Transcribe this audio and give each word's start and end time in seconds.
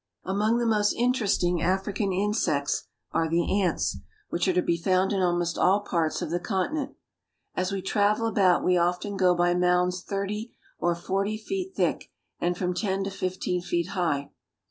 Among 0.23 0.57
the 0.57 0.65
most 0.65 0.93
interesting 0.93 1.61
African 1.61 2.11
insects 2.11 2.87
arc 3.11 3.29
the 3.29 3.37
■■ants, 3.41 3.97
which 4.29 4.47
are 4.47 4.53
to 4.53 4.63
be 4.63 4.75
found 4.75 5.13
in 5.13 5.21
almost 5.21 5.59
all 5.59 5.81
parts 5.81 6.23
of 6.23 6.31
the 6.31 6.39
continent. 6.39 6.95
As 7.53 7.71
we 7.71 7.83
travel 7.83 8.25
about 8.25 8.63
we 8.65 8.77
often 8.77 9.15
go 9.15 9.35
by 9.35 9.53
mounds 9.53 10.01
thirty 10.01 10.53
or 10.79 10.95
forty 10.95 11.37
feet 11.37 11.75
thick 11.75 12.09
and 12.39 12.57
from 12.57 12.73
ten 12.73 13.03
to 13.03 13.11
fifteen 13.11 13.61
feet 13.61 13.89
high. 13.89 14.31